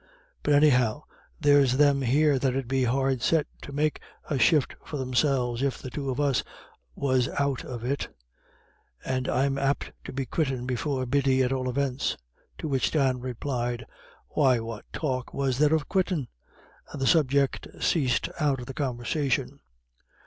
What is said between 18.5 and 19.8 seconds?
of the conversation.